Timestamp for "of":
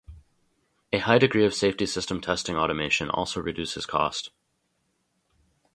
1.45-1.53